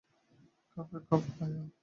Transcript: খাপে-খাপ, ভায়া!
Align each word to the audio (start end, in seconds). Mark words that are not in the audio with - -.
খাপে-খাপ, 0.71 1.21
ভায়া! 1.31 1.63